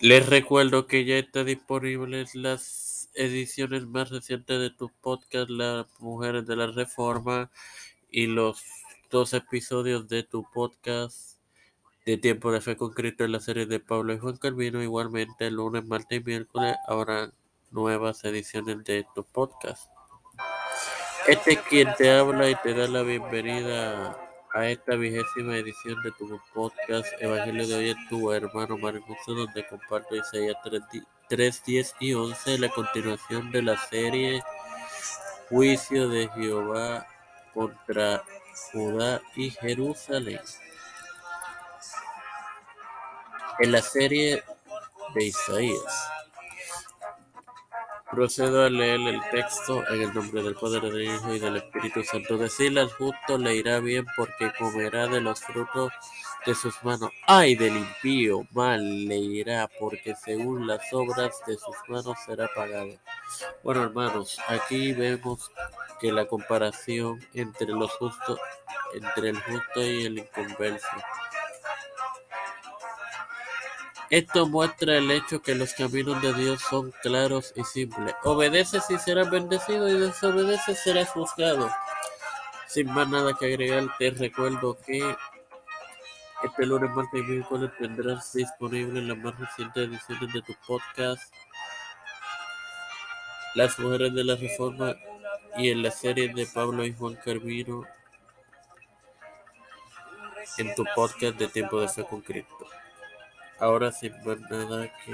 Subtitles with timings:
[0.00, 6.46] Les recuerdo que ya están disponibles las ediciones más recientes de tu podcast, Las Mujeres
[6.46, 7.50] de la Reforma,
[8.10, 8.62] y los
[9.10, 11.38] dos episodios de tu podcast
[12.04, 14.82] de Tiempo de Fe con en la serie de Pablo y Juan Calvino.
[14.82, 17.32] Igualmente, el lunes, martes y miércoles habrá
[17.70, 19.90] nuevas ediciones de tu podcast.
[21.26, 24.25] Este es quien te habla y te da la bienvenida
[24.56, 29.66] a esta vigésima edición de tu podcast Evangelio de hoy en tu hermano Marcos, donde
[29.66, 30.56] comparto Isaías
[31.28, 34.42] 3, 10 y 11, la continuación de la serie
[35.50, 37.06] Juicio de Jehová
[37.52, 38.24] contra
[38.72, 40.40] Judá y Jerusalén.
[43.58, 44.42] En la serie
[45.14, 46.15] de Isaías
[48.16, 52.02] Procedo a leer el texto en el nombre del Padre, del Hijo y del Espíritu
[52.02, 52.38] Santo.
[52.38, 55.92] Decirle al justo le irá bien porque comerá de los frutos
[56.46, 57.10] de sus manos.
[57.26, 62.98] Ay del impío, mal le irá porque según las obras de sus manos será pagado.
[63.62, 65.50] Bueno, hermanos, aquí vemos
[66.00, 68.40] que la comparación entre los justos,
[68.94, 70.88] entre el justo y el inconverso
[74.10, 78.14] esto muestra el hecho que los caminos de Dios son claros y simples.
[78.24, 81.70] Obedece y serás bendecido y desobedece serás juzgado.
[82.68, 85.16] Sin más nada que agregar, te recuerdo que
[86.42, 91.32] este lunes, martes y miércoles tendrás disponible las más recientes ediciones de tu podcast
[93.54, 94.94] Las Mujeres de la Reforma
[95.56, 97.84] y en la serie de Pablo y Juan Carvino
[100.58, 102.66] en tu podcast de Tiempo de Fe con Cristo.
[103.58, 105.12] Ahora sin más nada que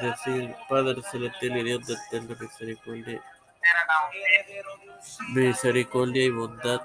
[0.00, 3.22] decir, Padre Celestial y Dios de eterna misericordia,
[5.34, 6.80] misericordia y bondad,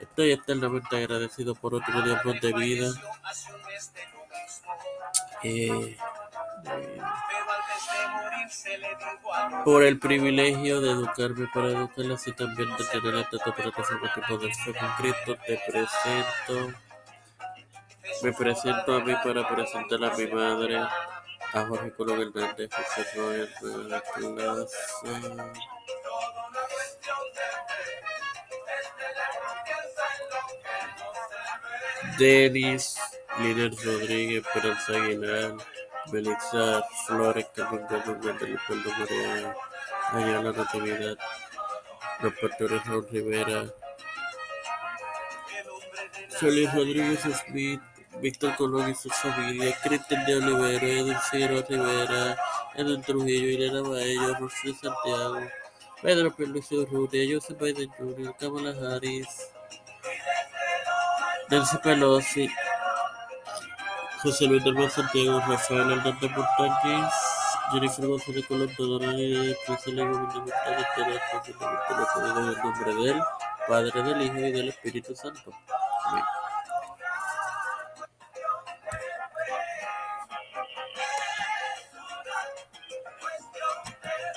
[0.00, 2.90] estoy eternamente agradecido por otro día más de vida.
[5.42, 5.96] Eh,
[9.64, 14.54] por el privilegio de educarme para educarlas y también de tener esta plataforma que poder
[14.54, 16.89] ser con Cristo, te presento.
[18.22, 23.48] Me presento a mí para presentar a mi madre, a Jorge Colón Hernández, José Roger
[23.58, 24.02] Plaza,
[32.18, 32.96] Denis,
[33.38, 35.54] Liner Rodríguez, Esperanza Aguilar,
[36.12, 39.56] Melissa Flores, Carmen Gómez, Leopoldo María,
[40.12, 41.16] Ayala Natividad,
[42.20, 43.64] Roberto Raúl Rivera,
[46.38, 47.80] Félix Rodríguez Smith,
[48.20, 52.36] Víctor Colón y su familia, Cristian de Olivera, Ciro Rivera,
[52.74, 55.40] Edwin Trujillo, Irena Baello, Rosy Santiago,
[56.02, 59.28] Pedro Pierluisi Urrutia, Joseph Biden Jr., Kamala Harris,
[61.50, 62.48] Nancy Pelosi,
[64.22, 67.12] José Luis del Santiago, Rafael Hernández Montañez,
[67.72, 71.42] Jennifer González Colón, Gómez de Gustavo, Teresa,
[72.16, 73.22] en el nombre del
[73.66, 75.52] Padre, del Hijo y del Espíritu Santo.